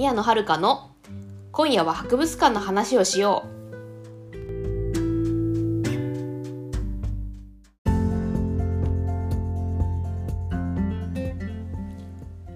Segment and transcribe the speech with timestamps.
[0.00, 0.92] 宮野遥の
[1.52, 3.48] 今夜は博物館の話をしよう。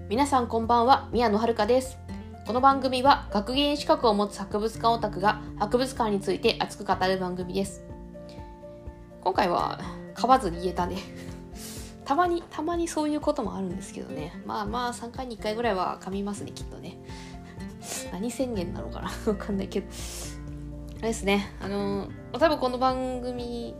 [0.09, 1.99] 皆さんこんばんは、宮野遥です。
[2.47, 7.85] この番組は学芸員資格を持つ博物館オタクが博物館について熱く語る番組です。
[9.21, 9.79] 今回は
[10.15, 10.97] 噛まずに言えたね。
[12.05, 14.33] たまに、たまにそういうこともあるんですけどね。
[14.47, 16.94] まあまあ3回に1回ぐらいは噛みますね、きっとね。
[18.15, 19.11] 何宣言なのかな？
[19.27, 19.87] わかんないけど。
[20.99, 21.51] あれですね。
[21.61, 23.75] あの、多分この番組、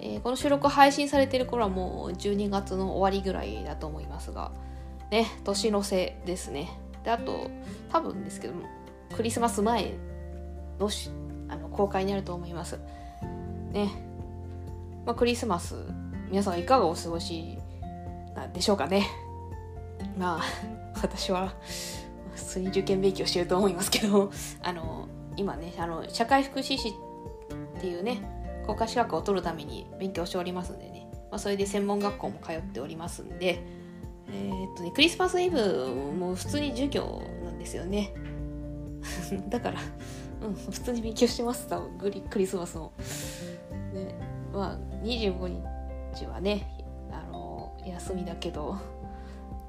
[0.00, 4.52] えーこの収録配信されてる頃はもう12月の終わりぐらいだと思いますが、
[5.10, 6.68] ね、年の瀬ですね。
[7.04, 7.50] で、あと、
[7.90, 8.66] 多分ですけども、
[9.16, 9.94] クリスマス前
[10.78, 11.10] のし
[11.48, 12.78] あの公開になると思います。
[13.72, 13.90] ね。
[15.06, 15.74] まあ、クリスマス、
[16.28, 17.56] 皆さんいかがお過ごし
[18.36, 19.08] なんでしょうかね。
[20.18, 20.42] まあ、
[21.02, 21.54] 私は
[22.38, 24.30] 普通に受験勉強してると思いますけど、
[24.62, 26.88] あの、今ね、あの、社会福祉士
[27.76, 28.22] っていうね、
[28.64, 33.62] 国家資格を取るために勉強しておりますんでね、まあ、それで専門学校も通っておりますんで、
[34.30, 35.86] えーっとね、クリスマスイブ
[36.18, 38.12] も普通に授業なんですよね。
[39.48, 39.80] だから、
[40.42, 42.92] うん、普通に勉強してます多分グリクリスマスも。
[43.94, 44.14] ね、
[44.52, 45.48] まあ、25
[46.14, 46.66] 日はね、
[47.10, 48.78] あの、休みだけど、ま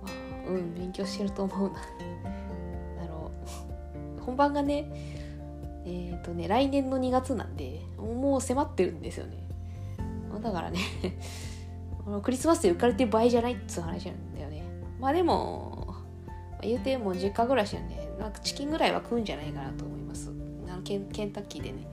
[0.10, 1.80] あ、うん、勉強してると思うな。
[4.20, 4.92] 本番がね、
[5.86, 9.38] えっ、とね、来年の2月なんで、もう迫ってるんですよね。
[10.42, 10.80] だからね、
[12.24, 14.64] クリスマスで浮かれてる場合じゃないっつう話なんだよね。
[15.00, 15.96] まあでも、
[16.52, 20.30] ま言うても実家暮らしなんで、なんかチキンぐらいは食うんじゃないかなと思います。
[20.70, 21.88] あのケンケンタッキーでね、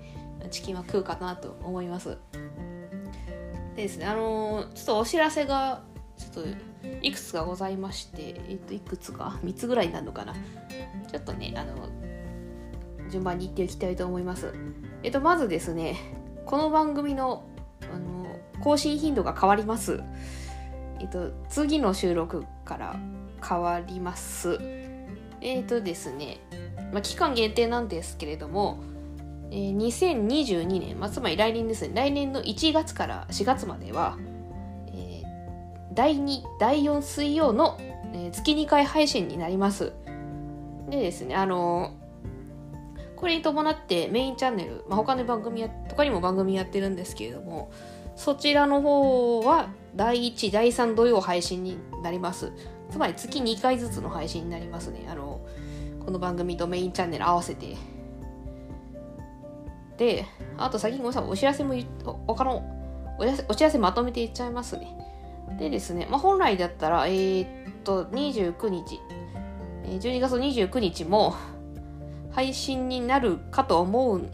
[0.51, 2.19] チキンは食うかなと思います。
[3.75, 5.83] でですね、あのーちょっとお知らせが、
[6.17, 6.45] ちょっと
[7.03, 10.35] いくつかございまして、えっと、いくつか ?3 つぐらいになるのかな？
[11.11, 11.89] ちょっとね、あの、
[13.09, 14.53] 順番に言っていきたいと思います。
[15.03, 15.97] えっと、まずですね、
[16.44, 17.44] この番組の、
[17.93, 18.27] あの、
[18.61, 20.03] 更新頻度が変わります。
[21.00, 22.97] えっと、次の収録から
[23.47, 24.59] 変わります。
[25.41, 26.39] えっとですね、
[26.93, 28.78] まあ、期間限定なんですけれども、
[29.50, 34.17] えー2022年、まあ、つまり来年ですね、来年の1月から4月までは、
[34.88, 37.77] えー第2、第4水曜の、
[38.12, 39.93] えー月2回配信になります。
[40.88, 42.06] でですね、あのー
[43.16, 47.71] これに伴ってメインチャンネル、まあ、他の番組や、他にも番組やってるんですけれども、
[48.15, 52.53] そちらの方は第1、第3土曜配信になります。
[52.91, 55.06] つまり月2回ずつの配信になりますね。
[55.09, 55.41] あの、
[56.05, 57.76] この番組とメインチャンネル合わせて。
[59.97, 60.26] で、
[60.59, 61.75] あと先にごめんなさい、お知らせも、
[62.05, 62.62] お他の
[63.19, 64.94] お知らせお知らせまとめて言っちゃいますね。
[65.59, 69.00] でですね、まあ、本来だったら、えーっと、29日、
[69.84, 71.34] 12月29日も
[72.37, 74.29] 配信になるかと思う、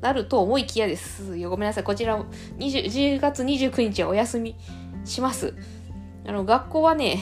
[0.00, 1.48] なると思いきやですよ。
[1.48, 1.84] ごめんなさい。
[1.84, 4.56] こちら20、10月29日はお休み
[5.04, 5.54] します。
[6.26, 7.20] あの、学校はね、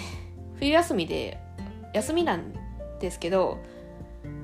[0.58, 1.38] 冬休みで、
[1.92, 2.54] 休みなん
[3.00, 3.58] ですけど、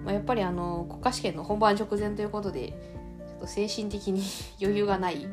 [0.05, 4.23] まあ、やっぱりあの、国家試験の本番直前ということで、ちょっと精神的に
[4.61, 5.27] 余裕がない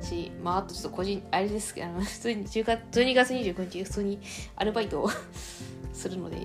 [0.00, 4.20] し、まあ、あとちょっと個人、あれですけど、あの普通に10月12月29日、普通に
[4.54, 5.10] アルバイトを
[5.92, 6.36] するので、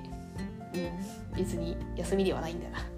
[0.74, 2.97] うん、別に休みではないんだな。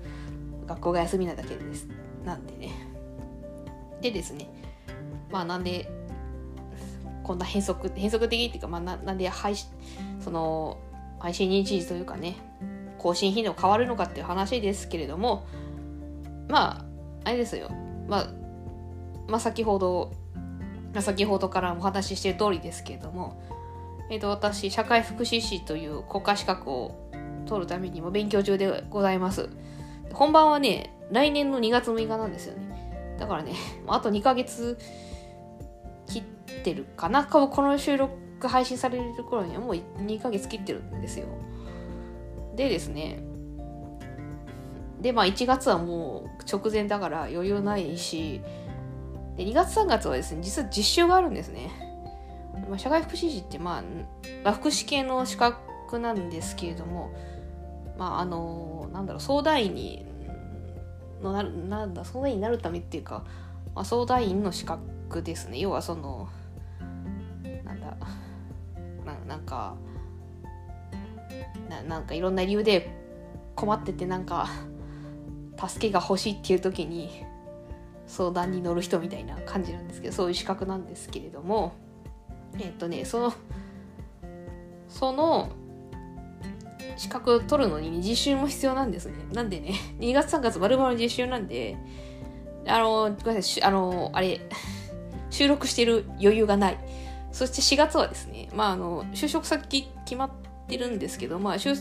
[0.70, 1.88] 学校が休みなだけです。
[2.24, 2.70] なんでね。
[4.02, 4.48] でですね、
[5.32, 5.90] まあなんで、
[7.24, 9.68] こんな変則、変則的っていうか、まあななんで配信、
[10.20, 10.78] その、
[11.20, 12.36] 配信日時というかね、
[13.00, 15.48] 更新頻度変わるのかっていう話ですけれども、
[16.48, 16.86] まあ、
[17.26, 17.72] あれですよ。
[18.08, 18.28] まあ、
[19.28, 20.14] まあ先ほど、
[20.94, 23.42] ま先ほどからお話ししてる通りですけれども、
[24.12, 27.12] えっ、と、私、社会福祉士という国家資格を
[27.48, 29.50] 取るためにも勉強中でございます。
[30.14, 33.16] 本番はね、来年の2月6日なんですよね。
[33.20, 33.54] だからね、
[33.88, 34.78] あと2ヶ月
[36.08, 36.24] 切っ
[36.64, 37.26] てるかな。
[37.26, 41.28] この収録配信される頃にはもう2ヶ月切ってるんですよ。
[42.56, 43.20] でですね、
[45.02, 48.42] で、まあ1月はもう直前だから余裕ないし、
[49.38, 51.70] で2月3月はですね、実は実習があるんですね。
[52.70, 53.84] まあ、社会福祉士って、まあ、
[54.44, 57.12] まあ福祉系の資格なんですけれども、
[58.00, 60.06] まああのなんだろう相談員に
[61.22, 63.26] のなるなんだ相談員になるためっていうか、
[63.76, 65.60] まあ、相談員の資格ですね。
[65.60, 66.30] 要はその
[67.66, 67.98] なんだ
[69.06, 69.76] ななんか
[71.70, 72.90] ななんかいろんな理由で
[73.56, 74.48] 困っててなんか
[75.68, 77.26] 助けが欲しいっていう時に
[78.08, 81.74] 相談に乗る人みたいな感じなんですけどそういう資格なんですけれども。
[82.58, 83.34] えっ、とねその
[84.90, 85.50] その
[86.98, 89.14] 資格取るのに、実習も必要なんですね。
[89.34, 91.78] なんでね、 2月3月丸々実習なんで、
[92.68, 94.42] あの、ごめんなさい、あの、あれ、
[95.30, 96.78] 収録してる余裕がない。
[97.32, 100.32] そして4月はですね、まあ、あの、就職先決まっ
[100.68, 101.76] てるんですけど、まあ、就、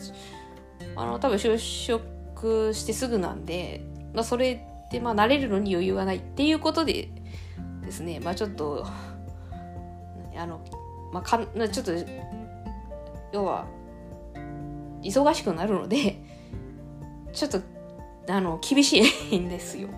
[0.94, 3.82] あの、多分就職してすぐなんで、
[4.12, 7.08] まあ、それで、まあ、慣れるのに余裕がないっていうことで
[7.82, 8.87] ですね、まあ、ちょっと、
[10.37, 10.61] あの、
[11.12, 11.93] まあ、かちょっと、
[13.32, 13.66] 要は、
[15.02, 16.22] 忙しくなるので、
[17.32, 17.60] ちょっと、
[18.28, 19.00] あの、厳し
[19.30, 19.88] いんですよ。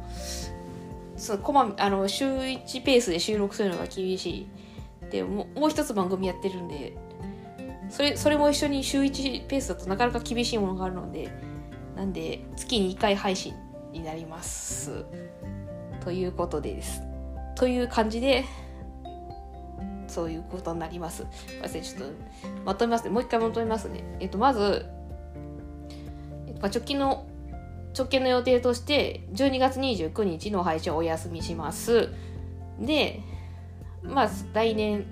[1.17, 4.47] そう、こま、あの、週1ペースで収録するのが厳しい。
[5.11, 6.97] で、も、もう一つ番組やってるんで、
[7.91, 11.31] それ、それも一緒に週1ペースだとなかなか厳しいものがあるので、
[11.97, 13.55] なんで、月に1回配信
[13.93, 15.05] になります。
[16.01, 17.03] ということでです。
[17.57, 18.45] という感じで、
[20.11, 21.27] そういうことになります。
[21.67, 22.15] すちょっと
[22.65, 23.11] まとめますね。
[23.11, 24.05] もう一回まとめますね。
[24.21, 24.87] えっと、まず、
[26.47, 27.27] えっと、直近の、
[27.97, 32.11] 直近の予定として、12月29日の配信をお休みします。
[32.81, 33.21] で、
[34.03, 35.07] まあ、来年、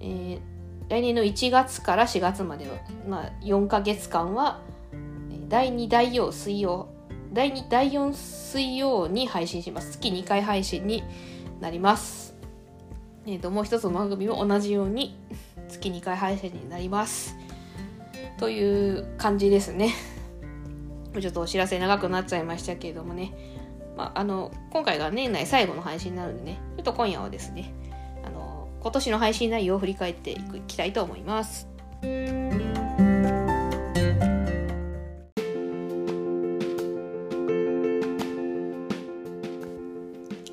[0.00, 0.40] えー、
[0.88, 2.72] 来年の1月から4月までの、
[3.08, 4.60] まあ、4ヶ月間は、
[5.48, 6.88] 第2、第4、水曜、
[7.32, 9.92] 第2、第4水曜に配信します。
[9.92, 11.02] 月2回配信に
[11.60, 12.29] なります。
[13.26, 15.18] えーと、もう一つの番組も同じように
[15.68, 17.36] 月2回配信になります。
[18.38, 19.94] という感じですね。
[21.20, 23.32] ちょっとお知らせ長くなっちゃいましたけれどもね。
[23.96, 27.74] まあ、あの、今回が年内最後の配信になるんでね、ちょっと今夜はですね、
[28.24, 31.68] あの、今年の配信内容を振り返っていきたいと思います。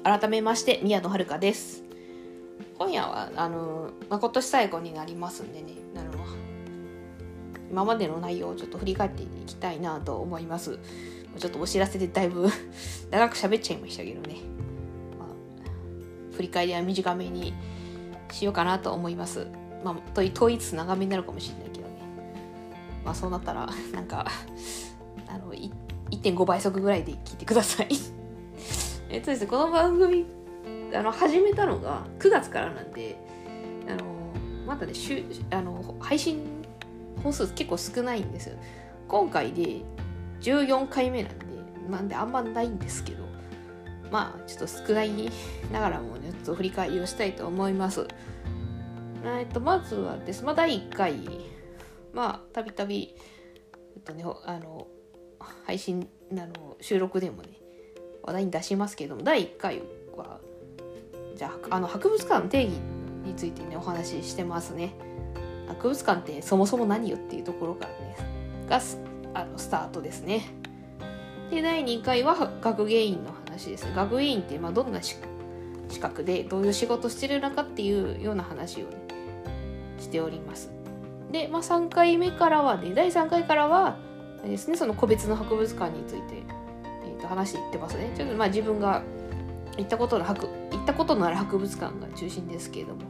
[0.04, 1.87] 改めまして、宮野遥です。
[2.98, 5.74] 今夜はあの、まあ、今年最後になりますんでね。
[5.96, 6.26] あの
[7.70, 10.80] 今までの内容をちょっと振り返っていきたいなと思います。
[11.38, 12.48] ちょっとお知らせでだいぶ
[13.12, 14.38] 長く喋っちゃいましたけどね、
[15.20, 17.54] まあ、振り返りは短めに
[18.32, 19.48] しようかなと思います。
[19.84, 21.94] まあと問いつつ長めになるかもしれないけどね。
[23.06, 24.26] まあそうなったら なんか
[25.28, 27.90] あの1.5倍速ぐらいで聞いてください。
[29.10, 29.42] えっとです。
[29.42, 30.47] ねこの番組
[30.94, 33.18] あの始めたのが9月からなんで
[33.88, 34.04] あの
[34.66, 36.46] まだね週あの配信
[37.24, 38.58] 本数結構少ないんですよ。
[39.08, 39.82] 今回で
[40.42, 41.46] 14回目なんで
[41.90, 43.24] なんであんまないんですけど
[44.12, 45.12] まあちょっと少ない
[45.72, 48.08] ながらもねちょっと振り返りをしたいと思います。
[49.26, 50.44] えっとまずはです。
[50.44, 51.16] まあ第1回
[52.14, 53.16] まあたびたび
[53.96, 54.88] えっとねあの
[55.66, 57.50] 配信あの収録でもね
[58.24, 59.82] 話題に出しますけども第1回
[60.16, 60.40] は
[61.38, 62.74] じゃああの博物館の定義
[63.24, 64.94] についてねお話ししてますね。
[65.68, 68.16] 博物館ってそもそも何よっていうところからね
[68.68, 68.82] が
[69.34, 70.46] あのスタートですね。
[71.52, 75.16] で第2回は学芸員の話です学芸員ってまあどんな資
[76.02, 78.96] 格でどういう仕事してるのかっていうような話をね
[80.00, 80.72] しております。
[81.32, 83.98] で、まあ、3回目からはね第3回からは
[84.44, 86.44] ですねその個別の博物館について、
[87.06, 88.14] えー、と話していってますね。
[88.16, 89.04] ちょっとまあ自分が
[89.78, 93.02] 行ったことの博行ったことのある博物館が中心ですけれども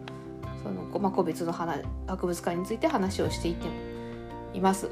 [0.63, 3.73] その、まあ、個別の博物館について話をしていても
[4.53, 4.89] います。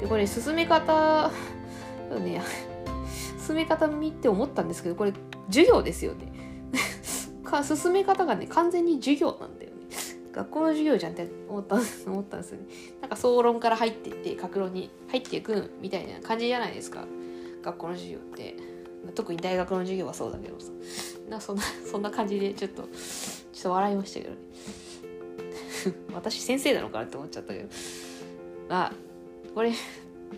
[0.00, 1.30] でこれ進め方
[2.20, 2.42] ね
[3.46, 5.12] 進め方見て思ったんですけどこれ
[5.48, 6.32] 授業ですよね。
[7.44, 9.76] か進め方がね完全に授業なんだよね。
[10.32, 12.66] 学校の授業じゃんって思った思ったんですよね。
[13.00, 17.04] なんか総論から入っていって格論に入っていくみたいな感じじゃないですか
[17.62, 18.75] 学校の授業って。
[19.14, 20.70] 特に大学の授業はそうだけどさ。
[21.28, 24.36] なそんな そんな感じでちょっとちょっと笑いましたけどね。
[26.14, 27.68] 私先生なのかなって思っちゃったけど。
[28.68, 28.92] あ
[29.54, 29.72] これ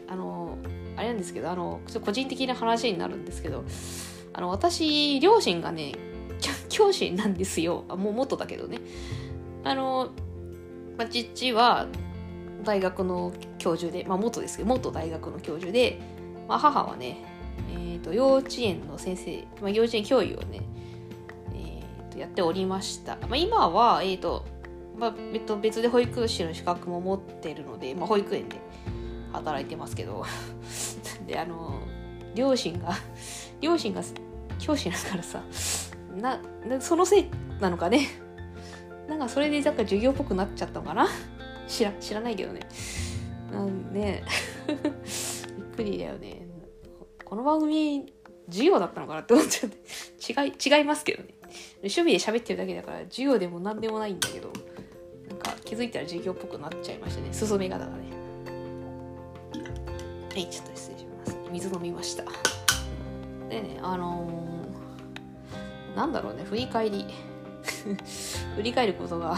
[0.07, 0.59] あの
[0.97, 3.65] あれなんですけどあのちょっと個人的な話になるんですけど
[4.33, 5.93] あの私両親がね
[6.69, 7.85] 教師なんですよ。
[7.89, 8.79] あもう元だけどね。
[9.65, 10.11] あの、
[10.97, 11.89] まあ、父は
[12.65, 16.01] 大学の教授で、まあ、元ですけど元大学の教授で、
[16.47, 17.25] まあ、母はね
[17.71, 20.63] えーと、幼稚園の先生、まあ、幼稚園教諭をね、
[21.55, 23.17] えーと、やっておりました。
[23.17, 24.45] まあ、今は、えーと
[24.99, 25.15] まあ、
[25.61, 28.57] 別で保育士の資格も持ってるので、まあ、保育園で
[29.33, 30.25] 働いてますけど
[31.27, 31.81] であの
[32.35, 32.95] 両親が
[33.61, 34.03] 両親が
[34.59, 35.43] 教師だからさ
[36.21, 36.41] な
[36.81, 38.09] そのせいなのかね。
[39.09, 41.09] なんかそれでなんか授業っぽくなっちゃったのかな。
[41.67, 42.61] 知ら知らないけどね。
[43.53, 44.23] なんで
[44.67, 46.48] びっくりだよね。
[47.29, 48.11] この番組
[48.47, 49.77] 授業だったのかなって思っちゃって。
[50.33, 51.35] 違い違いますけどね。
[51.83, 54.51] 趣味で喋ってるだけだから授業でも何でもないんだけど
[55.29, 57.29] なんか気づいたら授業っぽくなっちゃいましたね。
[57.33, 57.93] 進め方がね。
[60.33, 61.37] はいちょっと失礼します。
[61.53, 62.25] 水飲みました。
[63.51, 67.05] でねあのー、なんだろうね振り返り。
[68.57, 69.37] 振り返ることが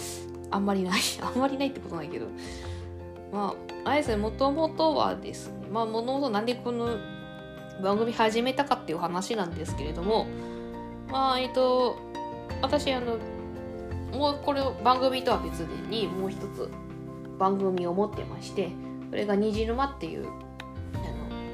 [0.50, 1.00] あんまりない。
[1.20, 2.28] あんまりないってことないけど。
[3.30, 6.96] まああれですねもともとはですねまあもともとなんでこの
[7.82, 10.26] 番組始めたかっていう話なんですけれども
[11.08, 11.96] まあえっと
[12.62, 13.18] 私あの
[14.12, 16.70] もうこれ番組とは別にもう一つ
[17.38, 18.70] 番組を持ってまして
[19.10, 20.26] それが「虹沼」っていう
[20.94, 20.98] あ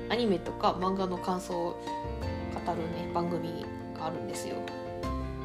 [0.09, 1.81] のアニメとか漫画の感想を
[2.67, 4.57] 語るね番組があるんですよ。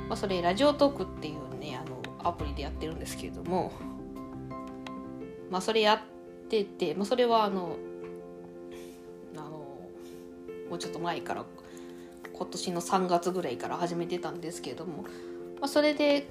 [0.07, 3.74] まあ、それラジオトークっていうねあのアプリでやってるんですけれども
[5.50, 6.00] まあそれやっ
[6.50, 7.75] てて、まあ、それはあの
[10.70, 11.46] もうちょっと前から
[12.34, 15.04] 今年の3月ぐらいから始めてたんですけれども、
[15.60, 16.28] まあ、それで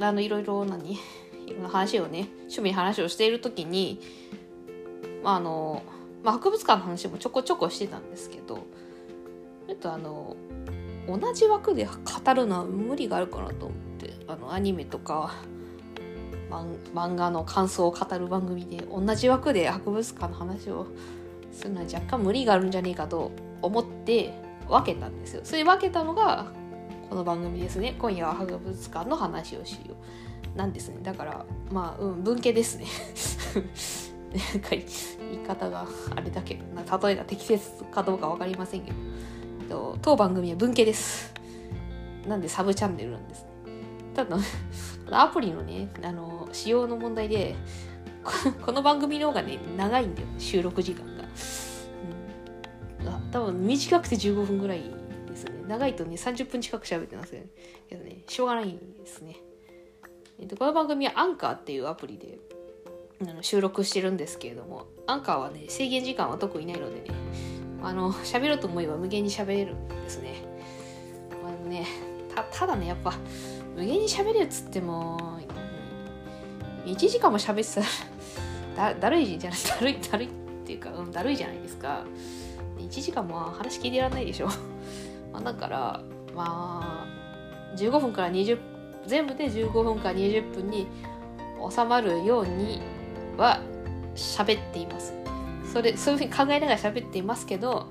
[0.00, 0.98] あのいろいろ何い
[1.52, 4.00] ろんな話をね趣味の話をしている時に、
[5.22, 5.82] まああの
[6.22, 8.66] まあ、博物館の話もちょこちょこしてたんですけど
[9.66, 10.36] ちょっとあの
[11.06, 15.34] 同じ枠で語るのは無理があるかなと思ってあのアニメとか
[16.94, 20.86] 漫画の感想を語る番組で同じ枠で博物館の話を
[21.52, 23.30] するのは若干無理があるんじゃねえかと
[23.62, 24.34] 思って
[24.68, 25.40] 分けたんですよ。
[25.44, 26.46] それ分けたのが
[27.08, 27.94] この番組ですね。
[27.98, 29.94] 今夜は博物館の話をしよ
[30.54, 30.58] う。
[30.58, 30.98] なんですね。
[31.02, 32.86] だからまあうん文系ですね。
[34.54, 36.62] なんか言い方があれだけど
[37.04, 38.92] 例えが適切かどうか分かりませんけ
[39.68, 41.34] ど当番組は文系です。
[42.28, 43.48] なんでサブチャンネルなんです、ね。
[44.14, 44.38] ただ
[45.10, 47.56] アプリのねあの仕様の問題で
[48.64, 51.19] この番組の方がね長いんだよ収録時間が、
[53.32, 54.82] 多分短くて15分ぐらい
[55.28, 55.52] ですね。
[55.68, 57.32] 長いとね30分近く喋ってます
[57.88, 58.22] けどね。
[58.28, 59.36] しょうがないですね、
[60.40, 62.38] えっと、この番組はアンカーっていうアプリで
[63.22, 67.14] あの収録してるんですけれどもアンカーはね制限時間は特にないのでね
[67.82, 70.34] あの喋ろうと思えば無限に喋れるんですね。
[71.44, 71.86] あのね
[72.34, 73.14] たただねやっぱ
[73.76, 75.38] 無限に喋るっつっても
[76.84, 77.86] 1時間も喋って
[78.76, 79.60] たらだだるいじゃない？
[79.60, 80.30] だるいだるいっ
[80.64, 82.04] ていうか、うん、だるいじゃないですか。
[82.82, 84.48] 1時間も話聞いてらんないでしょ。
[85.32, 86.00] まあだから
[86.34, 87.06] ま
[87.72, 88.58] あ15分から20
[89.06, 90.86] 全部で15分から20分に
[91.70, 92.80] 収まるように
[93.36, 93.60] は
[94.14, 95.14] 喋っています。
[95.72, 97.86] それそういうふうに考えながら喋っていますけど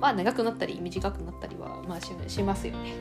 [0.00, 2.90] まあ長くなったり短くなったりはまあししますよね。
[2.90, 2.94] ね。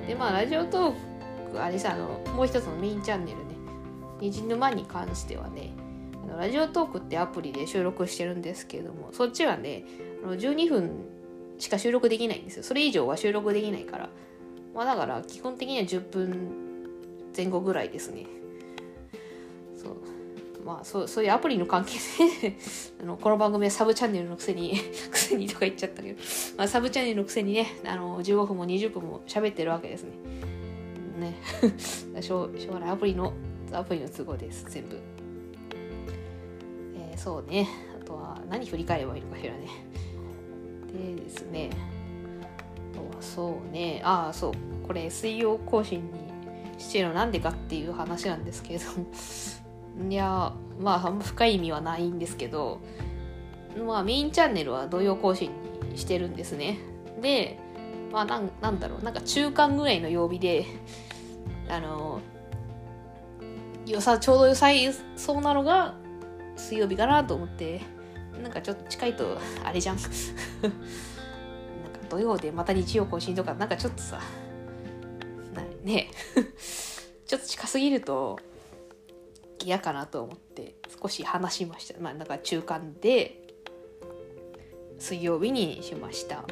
[0.00, 0.06] うん。
[0.06, 0.94] でまあラジオトー
[1.52, 3.54] クあれさあのもう一つのメインチャンネルね。
[4.20, 5.72] 虹沼に関してはね
[6.38, 9.84] ラジオトークってアプリで収録してるんですけれどもそっちはね
[10.24, 10.90] あの12分
[11.58, 12.62] しか収録できないんですよ。
[12.62, 14.10] それ以上は収録できないから。
[14.74, 16.50] まあだから基本的には10分
[17.36, 18.26] 前後ぐらいですね。
[19.76, 19.96] そう。
[20.64, 21.92] まあそうそういうアプリの関係
[22.40, 22.56] で
[23.00, 24.76] あのこの番組はサブチャンネルのくせに
[25.10, 26.18] くせにとか言っちゃったけど、
[26.56, 30.10] まあ、サブチャンネルのくせにねあの15分も20分も喋ってるわけですね。
[31.20, 31.36] ね。
[32.20, 32.90] しょうしょうがない。
[32.90, 33.32] アプリの
[33.72, 34.66] アプリの都合です。
[34.68, 35.13] 全部。
[37.24, 37.66] そうね。
[37.98, 39.66] あとは何振り返ればいいのかしらね。
[40.92, 41.70] でですね。
[42.94, 44.02] あそうね。
[44.04, 44.52] ああそう。
[44.86, 46.12] これ水曜更新に
[46.76, 48.84] してるのなんでかっていう話なんですけれど。
[49.00, 49.06] も
[50.10, 52.80] いやまああんま深い意味はないんですけど。
[53.86, 55.50] まあメインチャンネルは土曜更新
[55.90, 56.76] にしてるんですね。
[57.22, 57.58] で
[58.12, 59.02] まあなんなんだろう。
[59.02, 60.66] なんか中間ぐらいの曜日で
[61.70, 62.20] あの
[63.86, 64.66] よさちょうど良さ
[65.16, 66.03] そうなのが
[66.56, 67.80] 水曜日かなと思って
[68.42, 69.96] なんかちょっと近いとあれじゃん。
[69.96, 70.08] なんか
[72.08, 74.20] 土曜でまた日曜更新とかなんかちょっとさ
[75.82, 76.10] ね。
[77.26, 78.38] ちょっと近すぎると
[79.64, 81.98] 嫌かなと思って少し話しました。
[82.00, 83.40] まあだか中間で
[84.98, 86.44] 水曜日にしました。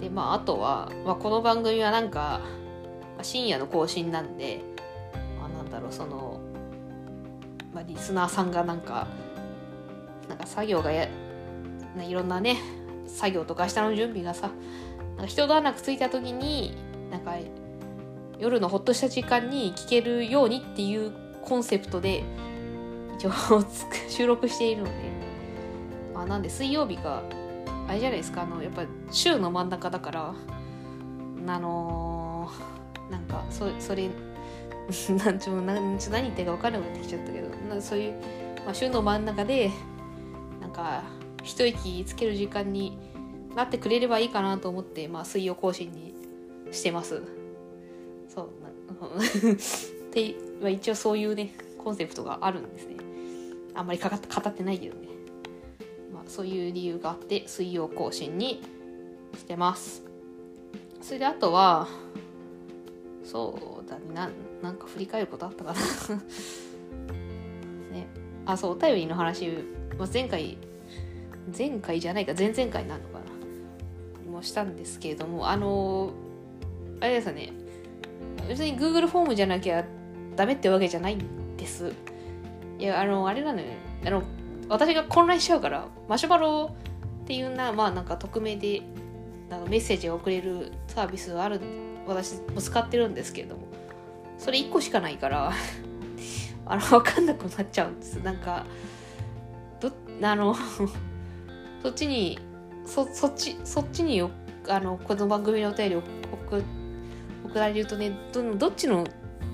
[0.00, 2.40] でまああとは、まあ、この番組はなんか、
[3.16, 4.62] まあ、深夜の更新なんで、
[5.38, 6.40] まあ、なんだろうその、
[7.74, 9.06] まあ、リスナーさんがなんか
[10.28, 11.08] なんか作業がや
[11.98, 12.56] いろんなね
[13.06, 14.50] 作業とか明日の準備がさ
[15.16, 16.76] なんか人段落ついた時に
[17.10, 17.34] なんか
[18.38, 21.12] 夜のほっとした時間に聞けるようにっていう
[21.42, 22.24] コンセプトで
[23.16, 23.32] 一応
[24.08, 24.92] 収録しているので、
[26.14, 27.22] まあ、なんで水曜日が
[27.86, 30.34] あれじゃないですかあのやっぱ週の真ん中だから
[31.46, 34.08] あのー、なんかそそれ
[35.24, 38.12] なんちょ何ちょ何言ってるか分からなくなってきちゃったけどなそういう、
[38.64, 39.70] まあ、週の真ん中で
[40.60, 41.02] なんか
[41.42, 42.98] 一息つける時間に
[43.54, 46.14] なってくれればいいかなと思って、まあ、水曜更新に
[46.70, 47.22] してます。
[48.28, 48.48] そう
[49.50, 52.96] って、まあ、一応そういうねコンセプトがあるんですね。
[53.74, 55.08] あんまりかか語ってないけどね、
[56.12, 58.62] まあ、そういう理由があって水曜更新に
[59.36, 60.02] してます。
[61.00, 61.88] それであとは
[63.24, 64.28] そうだねな
[64.62, 65.78] なんか振り返ることあったかな。
[67.92, 68.06] ね。
[68.46, 69.48] あそうお便りの話、
[69.98, 70.58] まあ、前回
[71.56, 74.30] 前回じゃないか前々回なのかな。
[74.30, 76.12] もしたんですけれどもあの
[77.00, 77.52] あれですね。
[78.48, 79.84] 別に Google フォームじゃなきゃ
[80.36, 81.92] ダメってわけじゃないんです。
[82.78, 83.66] いやあのあれなのよ。
[84.04, 84.22] あの
[84.68, 86.74] 私が混乱しちゃうからマシュマロ
[87.22, 88.82] っていうなまあなんか匿名で
[89.50, 91.60] あのメッセージを送れるサービスがある
[92.06, 93.69] 私も使ってるんですけれども。
[94.40, 95.52] それ1個しかないから
[96.64, 98.16] あの分かんなくなっちゃうんです。
[98.16, 98.64] なんか
[99.80, 99.92] ど
[100.22, 100.56] あの
[101.82, 102.38] そっちに
[102.86, 104.30] そそっちそっちによ
[104.66, 105.98] あのこの番組のお便りを
[106.32, 106.62] 送
[107.44, 109.04] 送られるとねどどっちの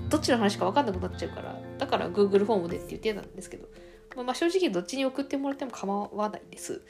[0.09, 3.67] どっちの話か分かんなくなっちゃうからだから Google フォームでって言ってたんですけど、
[4.15, 6.81] まあ、まあ正直どっちに送ってもらっても構わないです。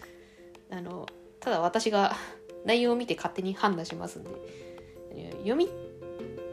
[0.70, 1.08] あの
[1.40, 2.16] ただ私が
[2.64, 4.30] 内容を見て勝手に判断しますんで
[5.40, 5.70] 読み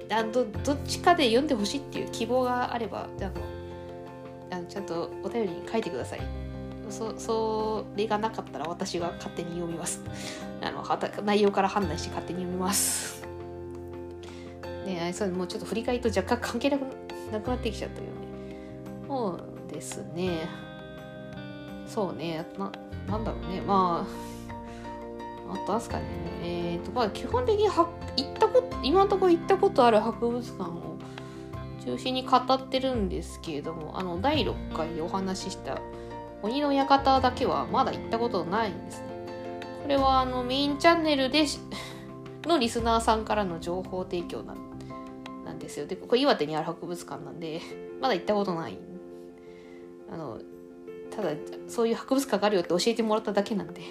[0.08, 3.30] どどっちかで読んでほしいっていう希望があればあの
[4.50, 6.20] あのちゃんとお便りに書いてください。
[6.90, 10.02] そそれがなかったら私が勝手に読みます。
[10.60, 13.26] あのはた内容から判断して勝手に読みます。
[14.86, 16.82] ねそうもうちょっと振り返りと若干関係なく
[17.32, 18.12] なくなってきちゃったよね。
[19.08, 20.48] そうですね。
[21.86, 22.46] そうね。
[22.58, 22.70] な
[23.08, 23.60] なんだろうね。
[23.62, 24.33] まあ
[25.54, 26.04] あとですかね
[26.42, 28.48] えっ、ー、とまあ基本的には行った？
[28.48, 29.56] こと今のところ行った？
[29.56, 30.98] ことある博物館を
[31.84, 35.78] 中心に語ってるんですけれどもあの第6回お話しした？
[36.42, 38.18] 鬼の館だけはまだ行った？
[38.18, 39.06] ことないんですね
[39.82, 41.44] これはあのメインチャンネルで
[42.44, 44.56] のリスナーさんからの情報提供なん
[45.44, 47.60] なんですよでこれ岩手にある博物館なんで
[48.00, 48.34] まだ行った？
[48.34, 48.78] ことない
[50.12, 50.38] あの
[51.14, 51.22] た？
[51.22, 51.30] だ
[51.68, 53.32] そういう博物館があるよって教えてもらった？
[53.32, 53.82] だけなんで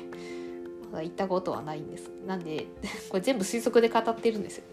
[1.01, 2.11] 行ったことはないんです。
[2.25, 2.67] なんで
[3.09, 4.63] これ全部推測で語ってるんですよ。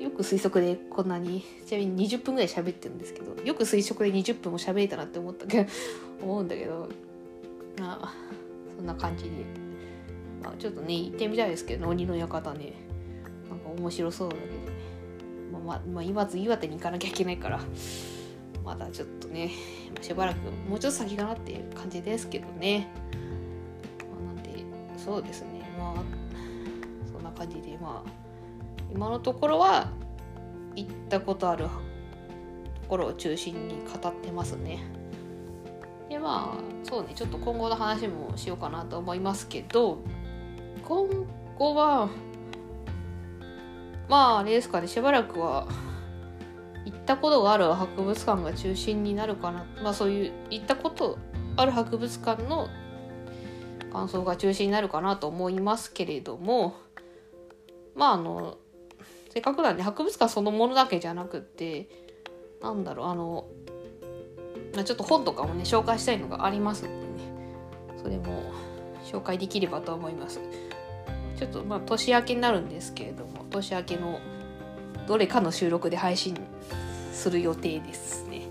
[0.00, 5.70] よく推測でこんなにちなみに20分ぐらい喋ってるんですけどよく推測で20分も喋れたなって思ったけど
[6.22, 6.88] 思うんだけど
[7.78, 8.14] まあ
[8.76, 9.30] そんな感じで、
[10.42, 12.72] まあ、ちょっとね行ってみたいですけど鬼の館ね。
[13.48, 14.60] なんか面白そうだけどね。
[15.64, 17.60] まあ、まあ、今岩手に行かなきゃいけないから。
[18.64, 19.50] まだちょっとね
[20.00, 22.88] しばらくもうちょっと先かなっていう感じですけどね、
[23.98, 24.64] まあ、なんで
[24.96, 25.61] そうですね。
[25.78, 26.02] まあ
[27.12, 28.10] そんな感じでまあ
[28.92, 29.88] 今のところは
[30.74, 31.70] 行ったことあると
[32.88, 34.80] ころを中心に語ってますね。
[36.08, 39.98] でまあそうねちょっと今後の話もしようかなと思いますけど
[40.84, 41.08] 今
[41.58, 42.10] 後は
[44.08, 45.66] まああれですかねしばらくは
[46.84, 49.64] 行ったことがある博物館が中心になるかな。
[49.82, 51.18] まあそういう行ったこと
[51.56, 52.68] ある博物館の
[53.92, 56.74] 感想が中心になるかなと思いますけれども
[57.94, 58.56] まああの
[59.32, 61.88] せっかくなんで博物館そのものだけじゃなくって
[62.62, 63.48] なんだろうあの、
[64.84, 67.02] ちょっと本とかもね紹介したいのがありますんでね。
[68.00, 68.52] それも
[69.04, 70.40] 紹介できればと思います。
[71.36, 74.20] ちょっとまあ年明けになるんですけれども年明けの
[75.08, 76.36] どれかの収録で配信
[77.12, 78.42] する予定ですね。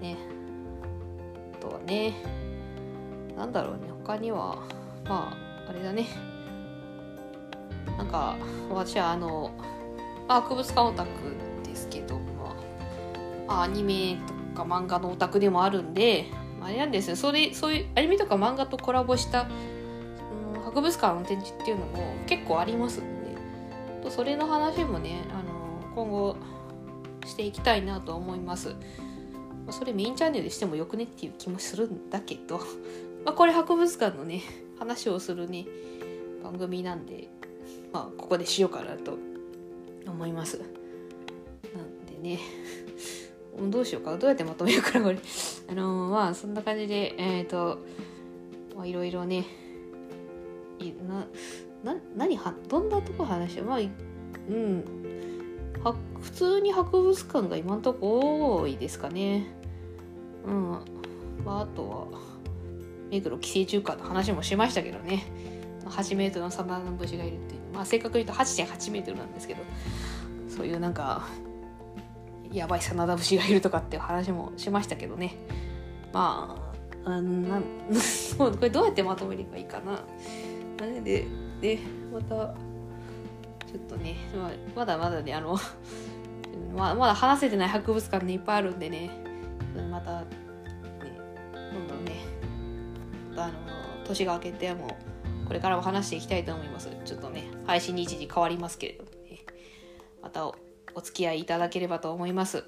[0.00, 0.16] ね。
[1.54, 2.14] あとはね、
[3.42, 4.56] なんだろうね、他には、
[5.04, 6.06] まあ、あれだね。
[7.98, 8.36] なんか、
[8.70, 9.50] 私はあの、
[10.28, 11.08] 博物館オタク
[11.64, 12.54] ですけど、ま
[13.48, 14.16] あ、アニメ
[14.54, 16.26] とか漫画のオタクでもあるんで、
[16.62, 19.48] あれなんですよ、それ、そういうアニメとか漫画とコラボした、
[20.54, 26.36] うん、博物館の展示っていうのも結構ありますんで、それの話もね、あの、今後、
[27.26, 28.76] していきたいなと思います。
[29.70, 32.60] それメインチャンネルでしてもよくねっていう気もするんだけど、
[33.24, 34.42] まあ、これ博物館のね、
[34.78, 35.66] 話をするね、
[36.42, 37.28] 番組なんで、
[37.92, 39.18] まあ、ここでしようかなと
[40.06, 40.58] 思います。
[40.58, 42.40] なんでね、
[43.70, 44.16] どうしようか。
[44.16, 45.18] どうやってまとめようかな、これ。
[45.68, 47.78] あの、まあ、そんな感じで、えっ、ー、と、
[48.76, 49.46] まあ、いろいろね、
[50.78, 51.26] いな、
[51.84, 54.84] な、何は、どんなとこ話してまあ、うん、
[55.84, 59.46] は普通に博物館が今んとこ多いですかね。
[60.46, 60.70] うん。
[61.44, 62.31] まあ、あとは、
[63.12, 65.24] 目黒寄生虫館の話もしましたけどね。
[65.84, 67.60] 8メートルのサナダムシがいるっていう。
[67.74, 69.62] まあ、正確に言うと8.8メートルなんですけど、
[70.48, 71.26] そういうなんか、
[72.50, 75.36] やばいサナダムシがいるとかっていう話もしましたけどね。
[76.12, 76.56] ま
[77.04, 77.60] あ、あな
[78.38, 80.02] これどうやってまとめればいいかな。
[81.02, 81.26] で、
[81.60, 81.78] で、
[82.10, 82.54] また、
[83.66, 85.58] ちょっとね、ま、まだまだね、あの
[86.74, 89.10] ま、まだ話せてない博物館ね、いっぱいあるんでね、
[89.90, 90.26] また、ね、
[91.72, 92.31] どんどんね
[94.12, 94.96] 年が明けても
[95.46, 96.90] これからも話していきたいと思います。
[97.04, 99.38] ちょっとね配信日時変わりますけれどもね。
[100.22, 100.54] またお
[100.94, 102.64] お付き合いいただければと思います。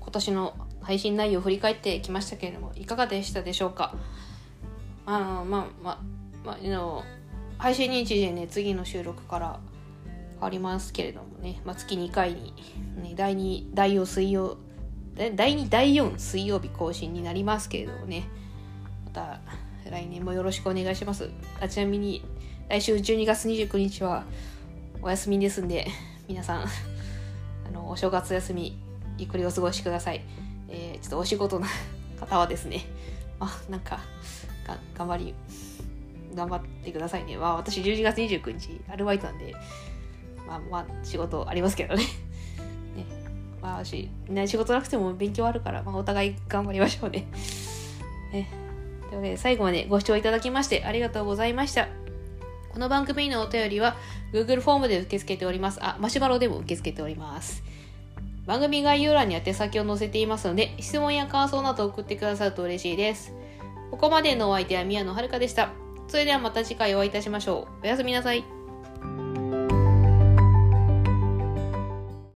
[0.00, 3.96] 今年の配信内容を振り返ってきましたけれどもいかがでしたでしょうか？
[5.06, 5.98] あのまあまあ
[6.44, 7.02] まあの
[7.58, 9.58] 配信日時でね次の収録から
[10.44, 12.52] 変わりますけれどもね、まあ、月2回に、
[13.02, 14.58] ね、第2第4水曜
[15.14, 18.28] 第2第4水曜日更新になりますけれどもね。
[19.06, 19.40] また
[19.90, 21.30] 来年もよろしくお願いします。
[21.62, 22.22] あちなみに
[22.68, 24.24] 来週12月29日は
[25.00, 25.86] お休みですんで
[26.28, 26.64] 皆さん
[27.66, 28.78] あのお正月休み
[29.16, 30.22] ゆっくりお過ごしください、
[30.68, 31.66] えー、ちょっとお仕事の
[32.20, 32.84] 方はですね
[33.40, 34.00] あなんか
[34.66, 35.34] が頑張り
[36.34, 37.38] 頑張ってくださいね。
[37.38, 39.54] まあ私12月29日アルバイトなんで
[40.46, 42.02] まあまあ仕事ありますけどね
[42.96, 43.06] ね
[43.62, 47.26] まあ私、ね、仕事なくても勉強あるから、まあ、お互い頑張りましょうね
[48.32, 48.48] ね
[49.08, 51.88] というわけで最後までご視聴いただきましてありがとうございました
[52.74, 53.96] この番組のお便りは
[54.32, 55.78] Google フォームで受け付けております。
[55.80, 57.62] あ、マシュマロでも受け付けております。
[58.46, 63.32] 番組概要欄に宛先を載せていますので、質問や感想など送ってくださると嬉しいです。
[63.92, 65.70] ここまでのお相手は宮野遥でした。
[66.08, 67.84] それではまた次回お会いいたしましょう。
[67.84, 68.53] おやすみなさい。